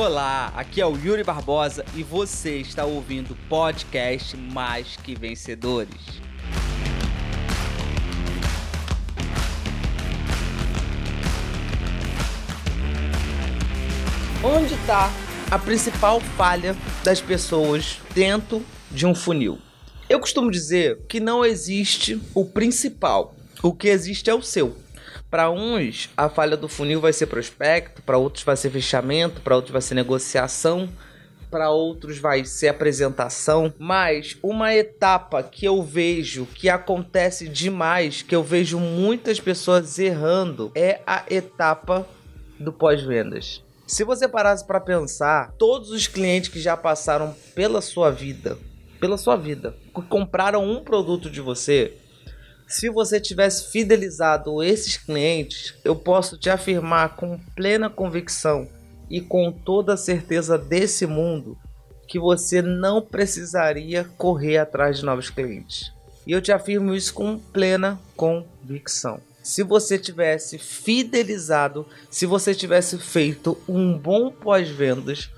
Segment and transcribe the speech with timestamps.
[0.00, 5.90] Olá, aqui é o Yuri Barbosa e você está ouvindo o podcast Mais Que Vencedores.
[14.40, 15.10] Onde está
[15.50, 19.58] a principal falha das pessoas dentro de um funil?
[20.08, 23.34] Eu costumo dizer que não existe o principal,
[23.64, 24.76] o que existe é o seu.
[25.30, 29.54] Para uns, a falha do funil vai ser prospecto, para outros vai ser fechamento, para
[29.54, 30.88] outros vai ser negociação,
[31.50, 38.34] para outros vai ser apresentação, mas uma etapa que eu vejo que acontece demais, que
[38.34, 42.08] eu vejo muitas pessoas errando, é a etapa
[42.58, 43.62] do pós-vendas.
[43.86, 48.58] Se você parasse para pensar, todos os clientes que já passaram pela sua vida,
[48.98, 51.96] pela sua vida, que compraram um produto de você,
[52.68, 58.68] se você tivesse fidelizado esses clientes, eu posso te afirmar com plena convicção
[59.08, 61.56] e com toda a certeza desse mundo
[62.06, 65.90] que você não precisaria correr atrás de novos clientes.
[66.26, 69.18] E eu te afirmo isso com plena convicção.
[69.42, 75.30] Se você tivesse fidelizado, se você tivesse feito um bom pós-vendas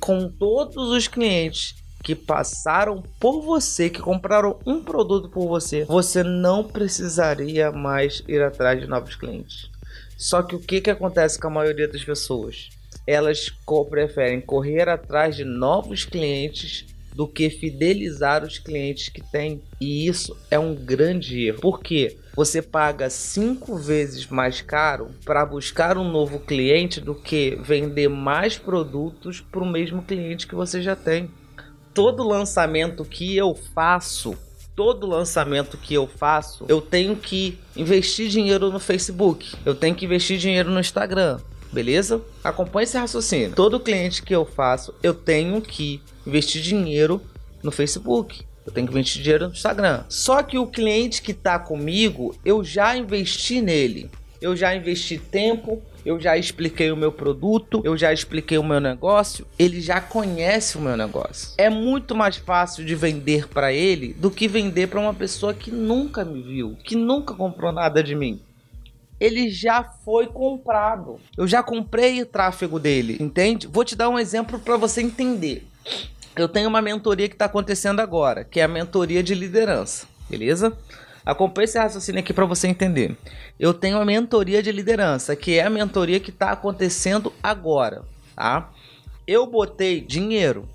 [0.00, 6.22] com todos os clientes que passaram por você, que compraram um produto por você, você
[6.22, 9.70] não precisaria mais ir atrás de novos clientes.
[10.16, 12.70] Só que o que, que acontece com a maioria das pessoas?
[13.06, 13.52] Elas
[13.88, 19.60] preferem correr atrás de novos clientes do que fidelizar os clientes que têm.
[19.80, 21.60] E isso é um grande erro.
[21.60, 22.16] Por quê?
[22.36, 28.56] Você paga cinco vezes mais caro para buscar um novo cliente do que vender mais
[28.56, 31.28] produtos para o mesmo cliente que você já tem
[31.98, 34.38] todo lançamento que eu faço,
[34.76, 40.04] todo lançamento que eu faço, eu tenho que investir dinheiro no Facebook, eu tenho que
[40.04, 41.40] investir dinheiro no Instagram,
[41.72, 42.22] beleza?
[42.44, 43.50] Acompanhe esse raciocínio.
[43.52, 47.20] Todo cliente que eu faço, eu tenho que investir dinheiro
[47.64, 48.46] no Facebook.
[48.64, 50.04] Eu tenho que investir dinheiro no Instagram.
[50.08, 54.08] Só que o cliente que está comigo, eu já investi nele.
[54.40, 58.80] Eu já investi tempo, eu já expliquei o meu produto, eu já expliquei o meu
[58.80, 61.52] negócio, ele já conhece o meu negócio.
[61.58, 65.70] É muito mais fácil de vender para ele do que vender para uma pessoa que
[65.70, 68.40] nunca me viu, que nunca comprou nada de mim
[69.20, 71.18] ele já foi comprado.
[71.36, 73.66] Eu já comprei o tráfego dele, entende?
[73.66, 75.66] Vou te dar um exemplo para você entender.
[76.36, 80.72] Eu tenho uma mentoria que está acontecendo agora, que é a mentoria de liderança, beleza?
[81.28, 83.14] Acompanhe esse raciocínio aqui para você entender.
[83.60, 88.02] Eu tenho a mentoria de liderança, que é a mentoria que está acontecendo agora,
[88.34, 88.70] tá?
[89.26, 90.66] Eu botei dinheiro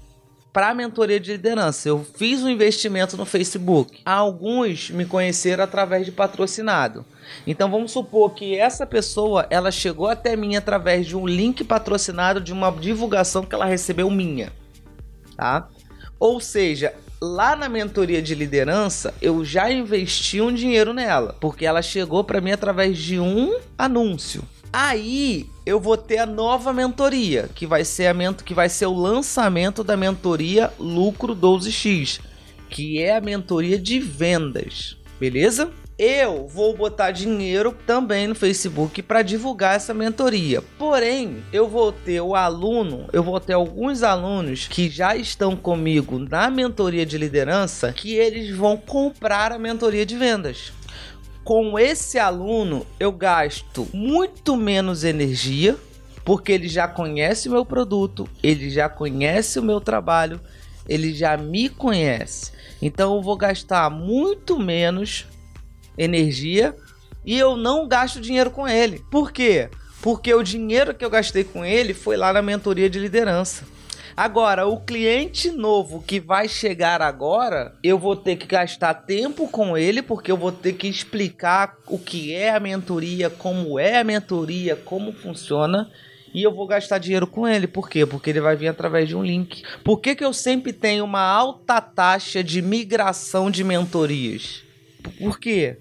[0.54, 1.90] para a mentoria de liderança.
[1.90, 4.00] Eu fiz um investimento no Facebook.
[4.06, 7.04] Alguns me conheceram através de patrocinado.
[7.48, 12.40] Então vamos supor que essa pessoa ela chegou até mim através de um link patrocinado
[12.40, 14.54] de uma divulgação que ela recebeu minha,
[15.36, 15.68] tá?
[16.20, 21.82] Ou seja, lá na mentoria de liderança, eu já investi um dinheiro nela, porque ela
[21.82, 24.44] chegou para mim através de um anúncio.
[24.74, 28.88] Aí eu vou ter a nova mentoria, que vai ser a ment que vai ser
[28.88, 32.20] o lançamento da mentoria Lucro 12x,
[32.70, 35.72] que é a mentoria de vendas, beleza?
[35.98, 40.62] Eu vou botar dinheiro também no Facebook para divulgar essa mentoria.
[40.78, 46.18] Porém, eu vou ter o aluno, eu vou ter alguns alunos que já estão comigo
[46.18, 50.74] na mentoria de liderança que eles vão comprar a mentoria de vendas.
[51.44, 55.76] Com esse aluno, eu gasto muito menos energia,
[56.24, 60.40] porque ele já conhece o meu produto, ele já conhece o meu trabalho,
[60.88, 62.52] ele já me conhece.
[62.82, 65.28] Então eu vou gastar muito menos
[65.98, 66.76] energia
[67.26, 69.04] e eu não gasto dinheiro com ele.
[69.10, 69.70] Por quê?
[70.02, 73.66] Porque o dinheiro que eu gastei com ele foi lá na mentoria de liderança.
[74.16, 79.76] Agora, o cliente novo que vai chegar agora, eu vou ter que gastar tempo com
[79.76, 84.04] ele, porque eu vou ter que explicar o que é a mentoria, como é a
[84.04, 85.90] mentoria, como funciona.
[86.32, 87.66] E eu vou gastar dinheiro com ele.
[87.66, 88.06] Por quê?
[88.06, 89.64] Porque ele vai vir através de um link.
[89.84, 94.64] Por que, que eu sempre tenho uma alta taxa de migração de mentorias?
[95.18, 95.78] Por quê?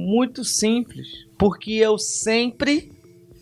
[0.00, 1.26] Muito simples.
[1.38, 2.90] Porque eu sempre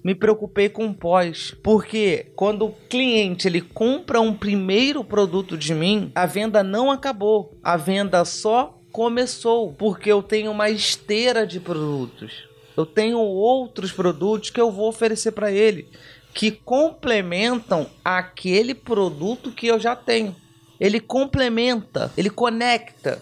[0.02, 1.54] me preocupei com pós.
[1.62, 7.56] Porque quando o cliente ele compra um primeiro produto de mim, a venda não acabou.
[7.62, 9.72] A venda só começou.
[9.72, 12.48] Porque eu tenho uma esteira de produtos.
[12.76, 15.88] Eu tenho outros produtos que eu vou oferecer para ele
[16.34, 20.36] que complementam aquele produto que eu já tenho.
[20.78, 23.20] Ele complementa, ele conecta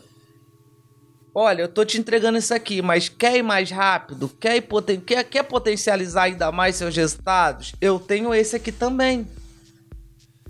[1.38, 4.26] olha, eu tô te entregando isso aqui, mas quer ir mais rápido?
[4.40, 7.74] Quer, poten quer, quer potencializar ainda mais seus resultados?
[7.78, 9.26] Eu tenho esse aqui também.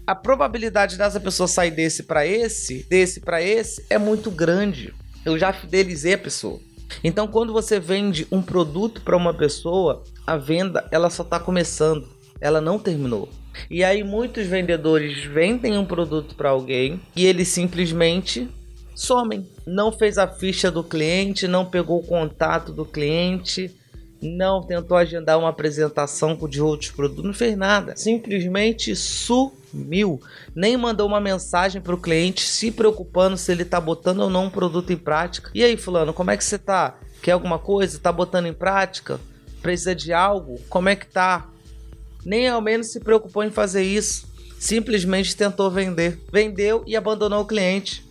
[0.06, 4.94] a probabilidade dessa pessoa sair desse para esse, desse para esse, é muito grande.
[5.24, 6.60] Eu já fidelizei a pessoa.
[7.02, 12.08] Então, quando você vende um produto para uma pessoa, a venda ela só está começando,
[12.40, 13.28] ela não terminou.
[13.68, 18.48] E aí muitos vendedores vendem um produto para alguém e eles simplesmente
[18.96, 19.46] somem.
[19.66, 23.72] Não fez a ficha do cliente, não pegou o contato do cliente,
[24.20, 27.94] não tentou agendar uma apresentação de outros produtos, não fez nada.
[27.94, 30.20] Simplesmente sumiu.
[30.54, 34.46] Nem mandou uma mensagem para o cliente se preocupando se ele está botando ou não
[34.46, 35.50] um produto em prática.
[35.54, 36.98] E aí, fulano, como é que você tá?
[37.22, 37.98] Quer alguma coisa?
[37.98, 39.20] Tá botando em prática?
[39.60, 40.60] Precisa de algo?
[40.68, 41.48] Como é que tá?
[42.24, 44.26] Nem ao menos se preocupou em fazer isso.
[44.58, 46.18] Simplesmente tentou vender.
[46.32, 48.05] Vendeu e abandonou o cliente.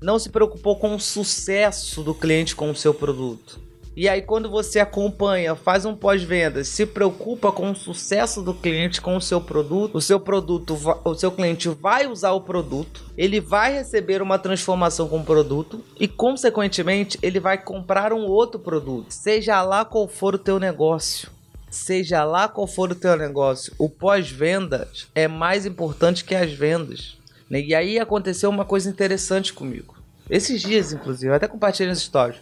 [0.00, 3.60] Não se preocupou com o sucesso do cliente com o seu produto.
[3.96, 9.00] E aí, quando você acompanha, faz um pós-venda, se preocupa com o sucesso do cliente
[9.00, 13.40] com o seu produto, o seu produto, o seu cliente vai usar o produto, ele
[13.40, 19.12] vai receber uma transformação com o produto e, consequentemente, ele vai comprar um outro produto,
[19.12, 21.30] seja lá qual for o teu negócio.
[21.70, 27.16] Seja lá qual for o teu negócio, o pós-venda é mais importante que as vendas.
[27.50, 27.60] Né?
[27.60, 29.96] E aí aconteceu uma coisa interessante comigo.
[30.28, 32.40] Esses dias, inclusive, eu até compartilhei essa história.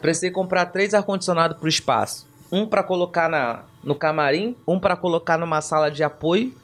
[0.00, 2.26] Precisei comprar três ar-condicionados pro espaço.
[2.50, 6.54] Um para colocar na, no camarim, um para colocar numa sala de apoio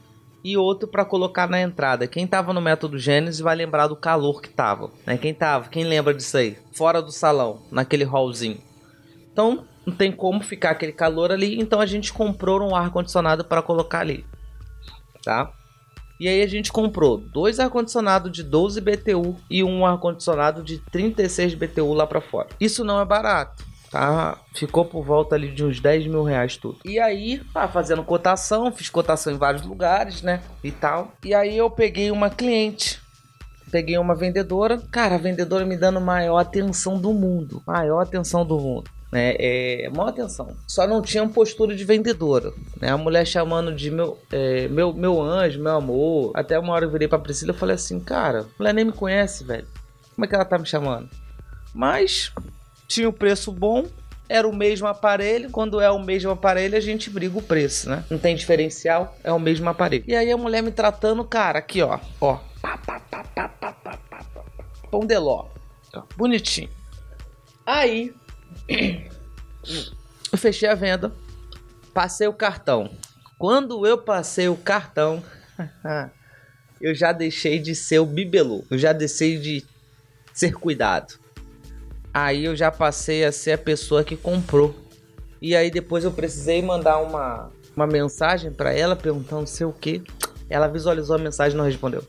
[0.43, 2.07] e outro para colocar na entrada.
[2.07, 5.17] Quem tava no método Gênesis vai lembrar do calor que tava, né?
[5.17, 6.57] Quem tava, quem lembra disso aí?
[6.73, 8.59] Fora do salão, naquele hallzinho.
[9.31, 13.45] Então, não tem como ficar aquele calor ali, então a gente comprou um ar condicionado
[13.45, 14.25] para colocar ali.
[15.23, 15.51] Tá?
[16.19, 21.55] E aí a gente comprou dois ar-condicionado de 12 BTU e um ar-condicionado de 36
[21.55, 22.49] BTU lá para fora.
[22.59, 23.65] Isso não é barato.
[23.91, 24.39] Tá?
[24.55, 26.79] Ficou por volta ali de uns 10 mil reais tudo.
[26.83, 30.41] E aí, tá fazendo cotação, fiz cotação em vários lugares, né?
[30.63, 31.13] E tal.
[31.23, 33.01] E aí eu peguei uma cliente
[33.71, 38.59] peguei uma vendedora, cara, a vendedora me dando maior atenção do mundo, maior atenção do
[38.59, 39.35] mundo né?
[39.37, 40.57] É, é maior atenção.
[40.67, 42.51] Só não tinha postura de vendedora,
[42.81, 42.89] né?
[42.89, 46.31] A mulher chamando de meu, é, meu, meu anjo, meu amor.
[46.33, 48.91] Até uma hora eu virei pra Priscila e falei assim, cara, a mulher nem me
[48.91, 49.67] conhece, velho.
[50.15, 51.09] Como é que ela tá me chamando?
[51.75, 52.31] Mas
[52.87, 53.85] tinha o um preço bom,
[54.27, 55.51] era o mesmo aparelho.
[55.51, 58.03] Quando é o mesmo aparelho, a gente briga o preço, né?
[58.09, 60.05] Não tem diferencial, é o mesmo aparelho.
[60.07, 62.79] E aí a mulher me tratando, cara, aqui ó, ó, pá,
[66.17, 66.69] bonitinho.
[67.65, 68.11] Aí
[70.31, 71.11] eu fechei a venda,
[71.93, 72.89] passei o cartão.
[73.37, 75.23] Quando eu passei o cartão,
[76.79, 79.65] eu já deixei de ser o bibelô, eu já deixei de
[80.33, 81.19] ser cuidado.
[82.13, 84.75] Aí eu já passei a ser a pessoa que comprou.
[85.41, 90.03] E aí depois eu precisei mandar uma, uma mensagem para ela perguntando sei o que.
[90.49, 92.03] Ela visualizou a mensagem e não respondeu.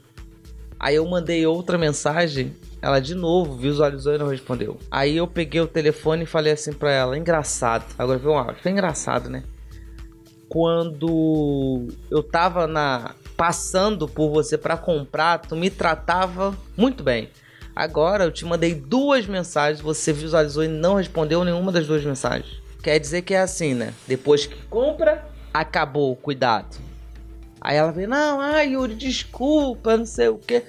[0.79, 2.55] Aí eu mandei outra mensagem
[2.85, 4.79] ela de novo visualizou e não respondeu.
[4.91, 7.87] Aí eu peguei o telefone e falei assim para ela: engraçado.
[7.99, 8.63] Agora viu um áudio.
[8.63, 9.43] Foi engraçado, né?
[10.51, 17.31] Quando eu tava na passando por você para comprar, tu me tratava muito bem.
[17.75, 22.61] Agora eu te mandei duas mensagens, você visualizou e não respondeu nenhuma das duas mensagens.
[22.83, 23.95] Quer dizer que é assim, né?
[24.07, 26.77] Depois que compra, acabou, cuidado.
[27.63, 30.63] Aí ela veio, não, ai Yuri, desculpa, não sei o que.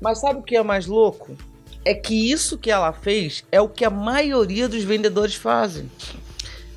[0.00, 1.36] Mas sabe o que é mais louco?
[1.84, 5.88] É que isso que ela fez é o que a maioria dos vendedores fazem.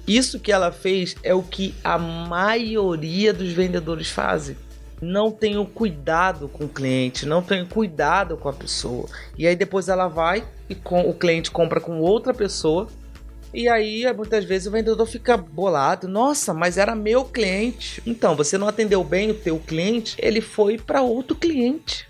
[0.08, 4.56] Isso que ela fez é o que a maioria dos vendedores fazem.
[5.02, 9.08] Não tenho cuidado com o cliente, não tenho cuidado com a pessoa.
[9.38, 12.88] E aí depois ela vai e com, o cliente compra com outra pessoa.
[13.54, 16.08] E aí muitas vezes o vendedor fica bolado.
[16.08, 18.02] Nossa, mas era meu cliente.
[18.06, 22.09] Então, você não atendeu bem o teu cliente, ele foi para outro cliente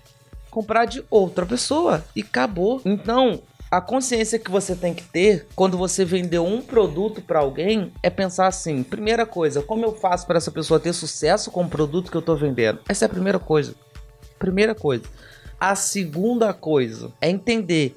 [0.50, 2.82] comprar de outra pessoa e acabou.
[2.84, 3.40] Então,
[3.70, 8.10] a consciência que você tem que ter quando você vendeu um produto para alguém é
[8.10, 12.10] pensar assim: primeira coisa, como eu faço para essa pessoa ter sucesso com o produto
[12.10, 12.80] que eu estou vendendo?
[12.88, 13.74] Essa é a primeira coisa.
[14.38, 15.04] Primeira coisa.
[15.58, 17.94] A segunda coisa é entender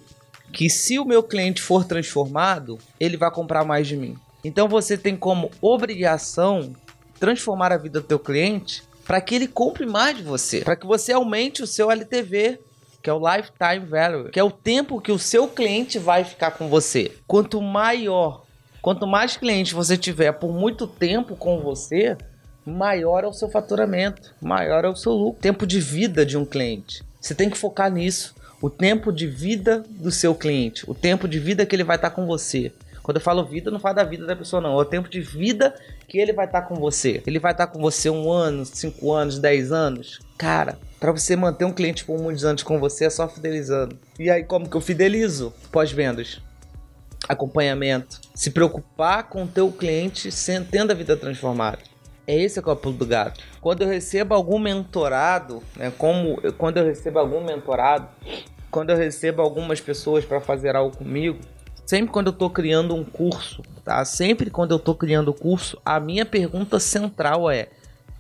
[0.52, 4.16] que se o meu cliente for transformado, ele vai comprar mais de mim.
[4.44, 6.74] Então você tem como obrigação
[7.20, 10.86] transformar a vida do teu cliente para que ele compre mais de você, para que
[10.86, 12.60] você aumente o seu LTV,
[13.02, 16.52] que é o lifetime value, que é o tempo que o seu cliente vai ficar
[16.52, 17.12] com você.
[17.28, 18.44] Quanto maior,
[18.82, 22.18] quanto mais clientes você tiver por muito tempo com você,
[22.66, 26.46] maior é o seu faturamento, maior é o seu lucro, tempo de vida de um
[26.46, 27.04] cliente.
[27.20, 31.40] Você tem que focar nisso, o tempo de vida do seu cliente, o tempo de
[31.40, 32.72] vida que ele vai estar com você,
[33.04, 34.80] Quando eu falo vida, não falo da vida da pessoa, não.
[34.80, 35.76] É o tempo de vida
[36.08, 37.22] que ele vai estar tá com você.
[37.28, 40.22] Ele vai estar tá com você um ano, cinco anos, dez anos.
[40.38, 44.00] Cara, para você manter um cliente por muitos anos com você é só fidelizando.
[44.18, 45.54] E aí, como que eu fidelizo?
[45.70, 46.42] Pós-vendas.
[47.28, 48.22] Acompanhamento.
[48.34, 50.30] Se preocupar com o teu cliente
[50.72, 51.80] tendo a vida transformada.
[52.26, 53.44] É esse o pulo do gato.
[53.60, 58.08] Quando eu recebo algum mentorado, né, como quando eu recebo algum mentorado,
[58.72, 61.40] quando eu recebo algumas pessoas para fazer algo comigo,
[61.86, 64.04] sempre quando eu estou criando um curso, tá?
[64.06, 67.70] Sempre quando eu estou criando o curso, a minha pergunta central é: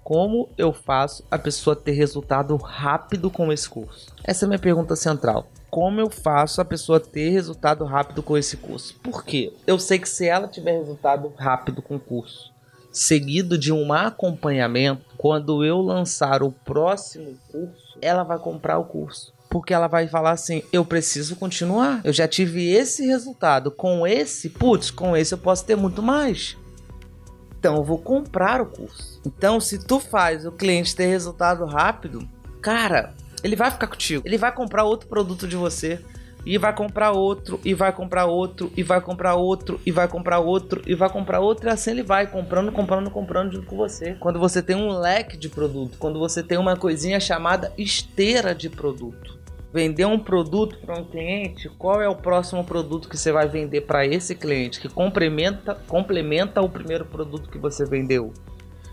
[0.03, 4.13] como eu faço a pessoa ter resultado rápido com esse curso?
[4.23, 5.47] Essa é a minha pergunta central.
[5.69, 8.95] Como eu faço a pessoa ter resultado rápido com esse curso?
[9.01, 9.53] Por quê?
[9.65, 12.51] Eu sei que se ela tiver resultado rápido com o curso,
[12.91, 19.33] seguido de um acompanhamento, quando eu lançar o próximo curso, ela vai comprar o curso.
[19.53, 22.01] Porque ela vai falar assim: eu preciso continuar.
[22.03, 23.69] Eu já tive esse resultado.
[23.69, 26.57] Com esse, putz, com esse eu posso ter muito mais.
[27.59, 29.21] Então eu vou comprar o curso.
[29.23, 32.27] Então, se tu faz o cliente ter resultado rápido,
[32.63, 34.23] cara, ele vai ficar contigo.
[34.25, 36.03] Ele vai comprar outro produto de você
[36.43, 40.39] e vai comprar outro, e vai comprar outro, e vai comprar outro, e vai comprar
[40.39, 44.15] outro, e vai comprar outro, e assim ele vai comprando, comprando, comprando junto com você.
[44.19, 48.67] Quando você tem um leque de produto, quando você tem uma coisinha chamada esteira de
[48.67, 49.42] produto.
[49.73, 53.81] Vender um produto para um cliente, qual é o próximo produto que você vai vender
[53.81, 58.31] para esse cliente que complementa, complementa o primeiro produto que você vendeu?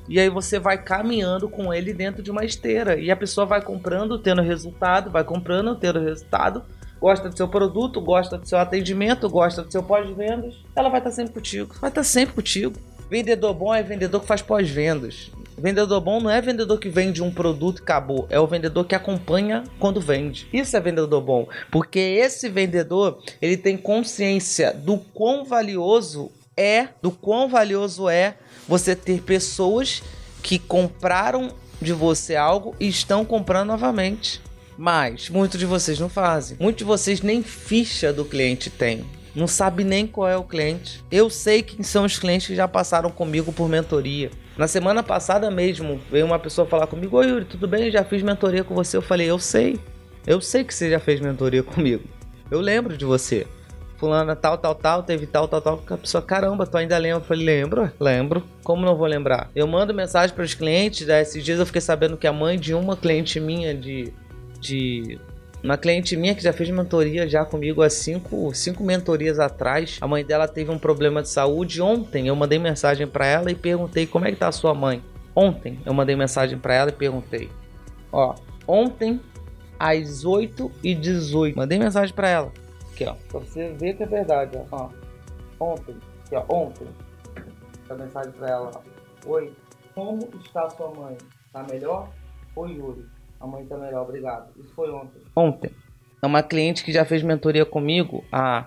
[0.09, 3.61] E aí você vai caminhando com ele dentro de uma esteira e a pessoa vai
[3.61, 6.65] comprando, tendo resultado, vai comprando, tendo resultado
[7.01, 11.11] gosta do seu produto, gosta do seu atendimento, gosta do seu pós-vendas, ela vai estar
[11.11, 11.75] sempre contigo.
[11.81, 12.77] Vai estar sempre contigo.
[13.09, 15.33] Vendedor bom é vendedor que faz pós-vendas.
[15.61, 18.95] Vendedor bom não é vendedor que vende um produto e acabou, é o vendedor que
[18.95, 20.49] acompanha quando vende.
[20.53, 27.11] Isso é vendedor bom, porque esse vendedor, ele tem consciência do quão valioso é, do
[27.11, 28.37] quão valioso é
[28.69, 30.03] você ter pessoas
[30.43, 31.51] que compraram
[31.81, 34.41] de você algo e estão comprando novamente.
[34.77, 36.57] Mas muitos de vocês não fazem.
[36.61, 39.05] Muitos de vocês nem ficha do cliente tem.
[39.35, 41.05] Não sabe nem qual é o cliente.
[41.11, 44.31] Eu sei quem são os clientes que já passaram comigo por mentoria.
[44.61, 47.91] Na semana passada mesmo, veio uma pessoa falar comigo: Oi Yuri, tudo bem?
[47.91, 48.95] Já fiz mentoria com você.
[48.95, 49.81] Eu falei: Eu sei.
[50.27, 52.05] Eu sei que você já fez mentoria comigo.
[52.51, 53.47] Eu lembro de você.
[53.97, 55.83] Fulana tal, tal, tal, teve tal, tal, tal.
[55.89, 57.23] A pessoa, caramba, tu ainda lembra?
[57.23, 58.45] Eu falei, lembro, lembro.
[58.63, 59.51] Como não vou lembrar?
[59.57, 61.09] Eu mando mensagem para os clientes.
[61.09, 64.13] Esses dias eu fiquei sabendo que a mãe de uma cliente minha de
[64.61, 65.19] de
[65.63, 69.99] uma cliente minha que já fez mentoria já comigo há cinco, cinco mentorias atrás.
[70.01, 71.83] A mãe dela teve um problema de saúde.
[71.83, 75.03] Ontem eu mandei mensagem para ela e perguntei como é que tá a sua mãe.
[75.35, 77.51] Ontem eu mandei mensagem para ela e perguntei.
[78.11, 78.35] Ó,
[78.67, 79.21] ontem
[79.79, 82.53] às 8 e 18 mandei mensagem para ela.
[82.93, 84.89] Aqui, ó, pra você ver que é verdade, ó.
[85.59, 86.87] Ontem, aqui, ó, ontem.
[87.85, 88.71] Essa mensagem para ela.
[89.27, 89.53] Oi,
[89.95, 91.17] como está a sua mãe?
[91.53, 92.09] Tá melhor?
[92.57, 93.20] Oi, Yuri.
[93.41, 94.51] A mãe tá melhor, obrigado.
[94.59, 95.23] Isso foi ontem.
[95.35, 95.71] Ontem.
[96.23, 98.67] É uma cliente que já fez mentoria comigo há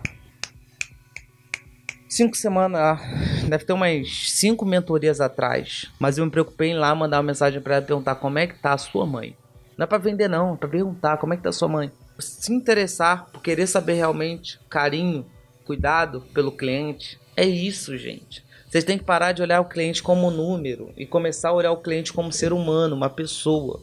[2.09, 2.99] cinco semanas, ah,
[3.47, 5.91] deve ter umas cinco mentorias atrás.
[5.99, 8.59] Mas eu me preocupei em lá mandar uma mensagem para ela perguntar como é que
[8.59, 9.37] tá a sua mãe.
[9.77, 11.91] Não é para vender não, é para perguntar como é que tá a sua mãe.
[12.17, 15.25] Se interessar por querer saber realmente carinho,
[15.65, 18.43] cuidado pelo cliente, é isso, gente.
[18.67, 21.81] Vocês têm que parar de olhar o cliente como número e começar a olhar o
[21.81, 23.81] cliente como ser humano, uma pessoa.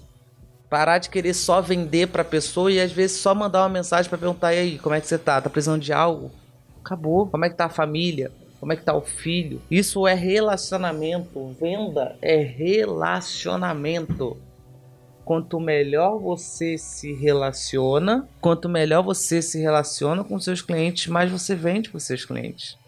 [0.70, 4.16] Parar de querer só vender pra pessoa e às vezes só mandar uma mensagem para
[4.16, 5.40] perguntar: e aí, como é que você tá?
[5.40, 6.30] Tá precisando de algo?
[6.82, 7.26] Acabou.
[7.26, 8.30] Como é que tá a família?
[8.60, 9.60] Como é que tá o filho?
[9.68, 11.56] Isso é relacionamento.
[11.60, 14.36] Venda é relacionamento.
[15.24, 21.54] Quanto melhor você se relaciona, quanto melhor você se relaciona com seus clientes, mais você
[21.54, 22.78] vende para seus clientes.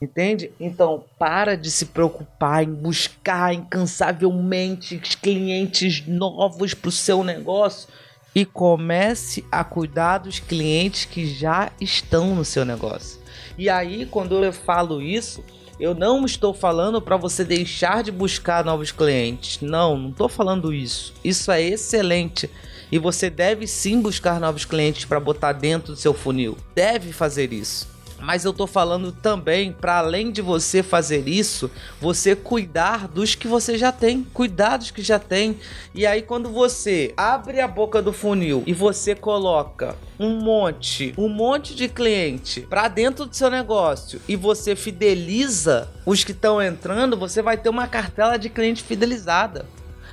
[0.00, 0.52] Entende?
[0.60, 7.88] Então, para de se preocupar em buscar incansavelmente clientes novos para o seu negócio
[8.32, 13.18] e comece a cuidar dos clientes que já estão no seu negócio.
[13.56, 15.42] E aí, quando eu falo isso,
[15.80, 19.60] eu não estou falando para você deixar de buscar novos clientes.
[19.60, 21.12] Não, não estou falando isso.
[21.24, 22.48] Isso é excelente.
[22.90, 26.56] E você deve sim buscar novos clientes para botar dentro do seu funil.
[26.74, 27.97] Deve fazer isso.
[28.20, 31.70] Mas eu tô falando também para além de você fazer isso,
[32.00, 35.58] você cuidar dos que você já tem, cuidar dos que já tem.
[35.94, 41.28] E aí quando você abre a boca do funil e você coloca um monte, um
[41.28, 47.16] monte de cliente para dentro do seu negócio e você fideliza os que estão entrando,
[47.16, 49.66] você vai ter uma cartela de cliente fidelizada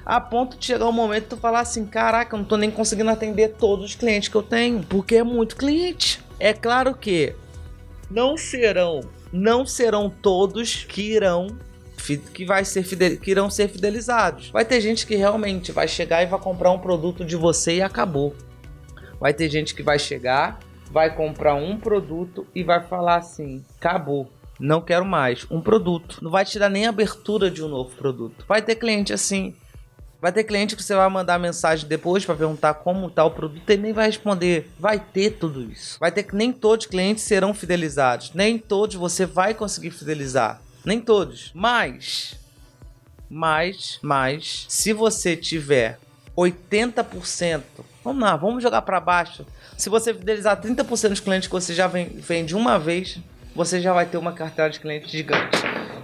[0.05, 2.69] a ponto de chegar um momento de tu falar assim: caraca, eu não tô nem
[2.69, 6.24] conseguindo atender todos os clientes que eu tenho, porque é muito cliente.
[6.39, 7.33] É claro que
[8.09, 11.47] não serão não serão todos que irão
[12.33, 12.85] que vai ser
[13.19, 14.50] que irão ser fidelizados.
[14.50, 17.81] Vai ter gente que realmente vai chegar e vai comprar um produto de você e
[17.81, 18.35] acabou.
[19.19, 20.59] Vai ter gente que vai chegar,
[20.91, 24.29] vai comprar um produto e vai falar assim: acabou.
[24.59, 26.19] Não quero mais um produto.
[26.21, 28.45] Não vai te dar nem abertura de um novo produto.
[28.47, 29.55] Vai ter cliente assim.
[30.25, 33.70] Vai ter cliente que você vai mandar mensagem depois para perguntar como tá o produto
[33.70, 34.67] e nem vai responder.
[34.79, 36.00] Vai ter tudo isso.
[36.00, 38.32] Vai ter que nem todos os clientes serão fidelizados.
[38.34, 40.60] Nem todos você vai conseguir fidelizar.
[40.84, 41.51] Nem todos.
[41.53, 42.39] Mas
[43.29, 46.00] mas mas se você tiver
[46.36, 47.62] 80%,
[48.03, 49.46] vamos lá, vamos jogar para baixo.
[49.77, 53.20] Se você fidelizar 30% dos clientes que você já vende uma vez,
[53.55, 55.55] você já vai ter uma carteira de clientes gigante.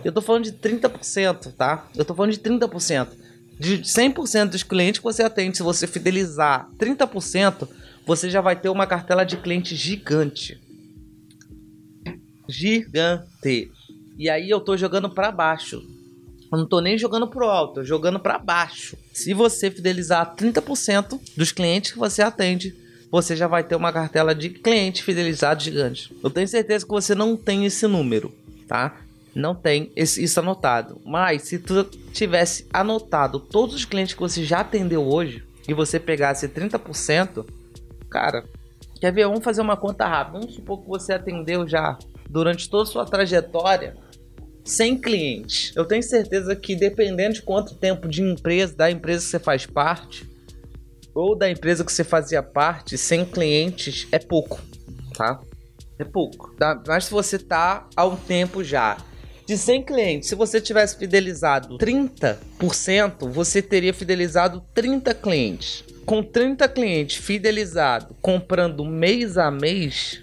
[0.06, 1.88] Eu tô falando de 30%, tá?
[1.96, 3.21] Eu tô falando de 30%.
[3.62, 7.68] De 100% dos clientes que você atende, se você fidelizar 30%,
[8.08, 10.60] você já vai ter uma cartela de clientes gigante.
[12.50, 13.72] Gigante.
[14.18, 15.80] E aí eu tô jogando para baixo.
[16.52, 18.98] Eu não tô nem jogando pro alto, tô jogando para baixo.
[19.14, 22.76] Se você fidelizar 30% dos clientes que você atende,
[23.12, 26.10] você já vai ter uma cartela de clientes fidelizados gigantes.
[26.24, 28.34] Eu tenho certeza que você não tem esse número,
[28.68, 29.02] tá?
[29.34, 31.02] Não tem isso anotado.
[31.06, 36.00] Mas se tu tivesse anotado todos os clientes que você já atendeu hoje e você
[36.00, 37.46] pegasse 30%,
[38.10, 38.44] cara,
[39.00, 39.26] quer ver?
[39.26, 40.40] Vamos fazer uma conta rápida.
[40.40, 41.98] Vamos supor que você atendeu já
[42.30, 43.96] durante toda a sua trajetória
[44.64, 45.74] 100 clientes.
[45.76, 49.66] Eu tenho certeza que dependendo de quanto tempo de empresa, da empresa que você faz
[49.66, 50.30] parte,
[51.14, 54.60] ou da empresa que você fazia parte, 100 clientes é pouco,
[55.16, 55.42] tá?
[56.00, 56.54] É pouco.
[56.56, 56.82] Tá?
[56.88, 58.98] Mas se você tá há um tempo já
[59.52, 65.84] de 100 clientes, se você tivesse fidelizado 30%, você teria fidelizado 30 clientes.
[66.06, 70.22] Com 30 clientes fidelizados, comprando mês a mês,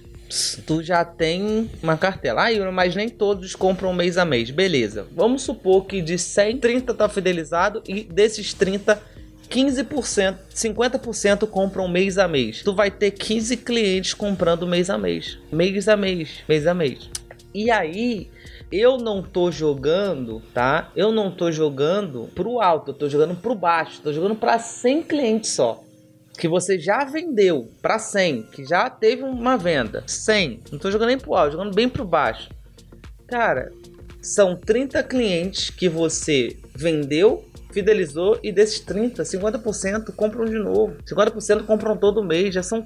[0.66, 2.48] tu já tem uma cartela.
[2.48, 4.50] Ah, mas nem todos compram mês a mês.
[4.50, 5.06] Beleza.
[5.14, 9.18] Vamos supor que de 100, 30 tá fidelizado e desses 30
[9.50, 12.62] 15%, 50% compram mês a mês.
[12.62, 15.38] Tu vai ter 15 clientes comprando mês a mês.
[15.52, 17.10] Mês a mês, mês a mês.
[17.54, 18.28] E aí,
[18.70, 20.90] eu não tô jogando, tá?
[20.94, 25.02] Eu não tô jogando pro alto, eu tô jogando pro baixo, tô jogando para 100
[25.02, 25.82] clientes só.
[26.38, 30.04] Que você já vendeu para 100, que já teve uma venda.
[30.06, 30.60] 100.
[30.70, 32.48] Não tô jogando nem pro alto, jogando bem pro baixo.
[33.26, 33.72] Cara,
[34.22, 40.96] são 30 clientes que você vendeu fidelizou e desses 30, 50% compram de novo.
[41.06, 42.82] 50% compram todo mês, já são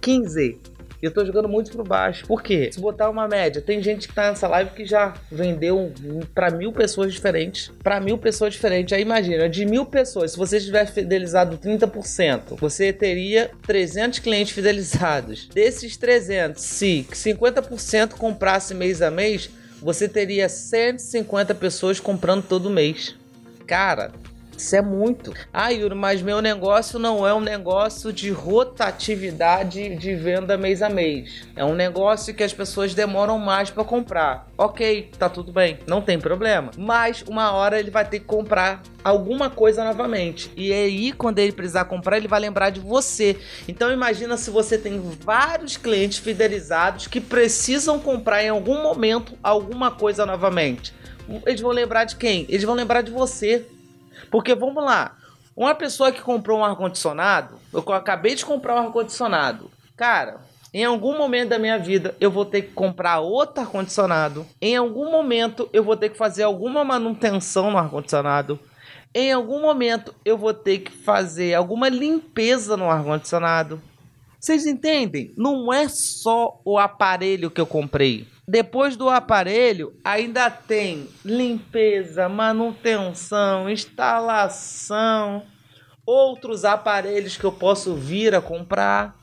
[0.00, 0.60] 15.
[1.00, 2.26] E eu tô jogando muito por baixo.
[2.26, 2.70] Por quê?
[2.72, 5.92] Se botar uma média, tem gente que tá nessa live que já vendeu
[6.34, 7.70] para mil pessoas diferentes.
[7.82, 8.92] para mil pessoas diferentes.
[8.92, 15.48] Aí imagina, de mil pessoas, se você tivesse fidelizado 30%, você teria 300 clientes fidelizados.
[15.48, 23.14] Desses 300, se 50% comprasse mês a mês, você teria 150 pessoas comprando todo mês.
[23.66, 24.12] Cara,
[24.58, 25.32] isso é muito.
[25.52, 30.88] Ah, Yuri, mas meu negócio não é um negócio de rotatividade de venda mês a
[30.88, 31.46] mês.
[31.54, 34.48] É um negócio que as pessoas demoram mais para comprar.
[34.58, 36.72] Ok, tá tudo bem, não tem problema.
[36.76, 40.50] Mas uma hora ele vai ter que comprar alguma coisa novamente.
[40.56, 43.38] E aí, quando ele precisar comprar, ele vai lembrar de você.
[43.68, 49.90] Então imagina se você tem vários clientes fidelizados que precisam comprar em algum momento alguma
[49.92, 50.92] coisa novamente
[51.46, 52.46] eles vão lembrar de quem?
[52.48, 53.66] Eles vão lembrar de você.
[54.30, 55.16] Porque vamos lá,
[55.56, 59.70] uma pessoa que comprou um ar-condicionado, eu acabei de comprar um ar-condicionado.
[59.96, 60.40] Cara,
[60.72, 64.46] em algum momento da minha vida eu vou ter que comprar outro ar-condicionado.
[64.60, 68.60] Em algum momento eu vou ter que fazer alguma manutenção no ar-condicionado.
[69.14, 73.82] Em algum momento eu vou ter que fazer alguma limpeza no ar-condicionado.
[74.38, 75.32] Vocês entendem?
[75.36, 78.28] Não é só o aparelho que eu comprei.
[78.48, 85.42] Depois do aparelho, ainda tem limpeza, manutenção, instalação,
[86.06, 89.14] outros aparelhos que eu posso vir a comprar.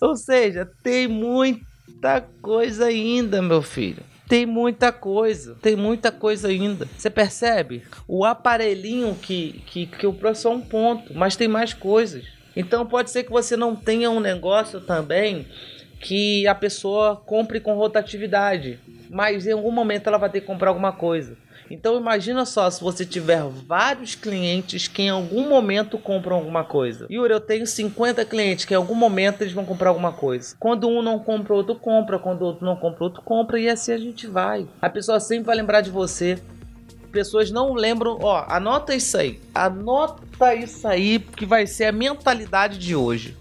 [0.00, 4.04] Ou seja, tem muita coisa ainda, meu filho.
[4.28, 6.88] Tem muita coisa, tem muita coisa ainda.
[6.96, 7.82] Você percebe?
[8.06, 12.24] O aparelhinho que, que, que eu trouxe só um ponto, mas tem mais coisas.
[12.54, 15.48] Então pode ser que você não tenha um negócio também
[16.00, 18.78] que a pessoa compre com rotatividade,
[19.10, 21.36] mas em algum momento ela vai ter que comprar alguma coisa.
[21.70, 27.06] Então imagina só se você tiver vários clientes que em algum momento compram alguma coisa.
[27.10, 30.54] Yuri, eu tenho 50 clientes que em algum momento eles vão comprar alguma coisa.
[30.58, 32.18] Quando um não compra, outro compra.
[32.18, 33.58] Quando outro não compra, outro compra.
[33.58, 34.68] E assim a gente vai.
[34.80, 36.38] A pessoa sempre vai lembrar de você.
[37.10, 38.18] Pessoas não lembram.
[38.22, 39.40] Ó, anota isso aí.
[39.52, 43.36] Anota isso aí que vai ser a mentalidade de hoje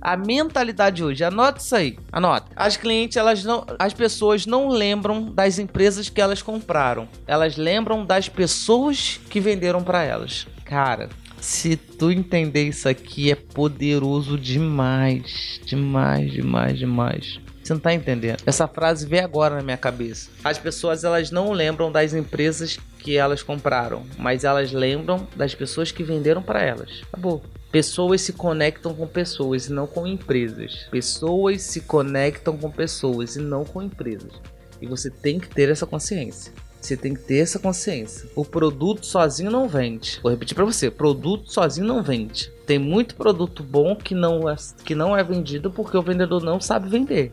[0.00, 1.24] a mentalidade hoje.
[1.24, 1.98] Anota isso aí.
[2.12, 2.46] Anota.
[2.56, 7.08] As clientes, elas não, as pessoas não lembram das empresas que elas compraram.
[7.26, 10.46] Elas lembram das pessoas que venderam para elas.
[10.64, 11.08] Cara,
[11.40, 17.40] se tu entender isso aqui é poderoso demais, demais, demais, demais.
[17.62, 18.42] Você não tá entendendo?
[18.46, 20.30] Essa frase veio agora na minha cabeça.
[20.42, 25.92] As pessoas elas não lembram das empresas que elas compraram, mas elas lembram das pessoas
[25.92, 27.02] que venderam para elas.
[27.12, 27.42] Acabou.
[27.70, 30.86] Pessoas se conectam com pessoas e não com empresas.
[30.90, 34.32] Pessoas se conectam com pessoas e não com empresas.
[34.80, 36.50] E você tem que ter essa consciência.
[36.80, 38.26] Você tem que ter essa consciência.
[38.34, 40.18] O produto sozinho não vende.
[40.22, 42.50] Vou repetir para você: produto sozinho não vende.
[42.66, 46.58] Tem muito produto bom que não é, que não é vendido porque o vendedor não
[46.58, 47.32] sabe vender.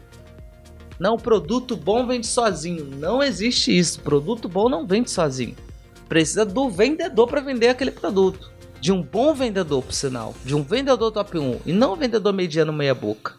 [1.00, 2.84] Não, produto bom vende sozinho.
[2.86, 4.02] Não existe isso.
[4.02, 5.56] Produto bom não vende sozinho.
[6.10, 8.55] Precisa do vendedor para vender aquele produto.
[8.86, 10.36] De um bom vendedor, por sinal.
[10.46, 13.34] De um vendedor top 1 e não um vendedor mediano meia-boca.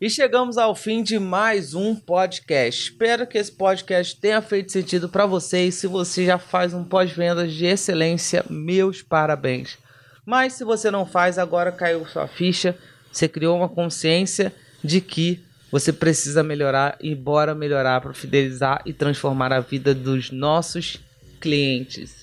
[0.00, 2.84] E chegamos ao fim de mais um podcast.
[2.84, 5.74] Espero que esse podcast tenha feito sentido para vocês.
[5.74, 9.76] Se você já faz um pós-vendas de excelência, meus parabéns.
[10.24, 12.74] Mas se você não faz, agora caiu sua ficha.
[13.12, 14.50] Você criou uma consciência
[14.82, 20.30] de que você precisa melhorar e bora melhorar para fidelizar e transformar a vida dos
[20.30, 20.98] nossos
[21.38, 22.19] clientes.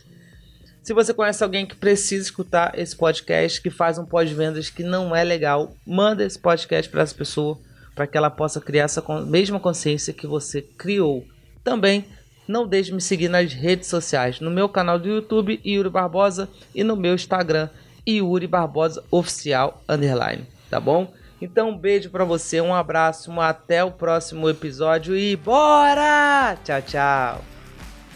[0.88, 5.14] Se você conhece alguém que precisa escutar esse podcast, que faz um pós-vendas que não
[5.14, 7.58] é legal, manda esse podcast para essa pessoa,
[7.94, 11.26] para que ela possa criar essa mesma consciência que você criou.
[11.62, 12.06] Também
[12.48, 16.48] não deixe de me seguir nas redes sociais, no meu canal do YouTube, Yuri Barbosa,
[16.74, 17.68] e no meu Instagram,
[18.08, 21.12] Yuri Barbosa Oficial Underline, tá bom?
[21.42, 26.58] Então, um beijo para você, um abraço, um até o próximo episódio e bora!
[26.64, 27.57] Tchau, tchau.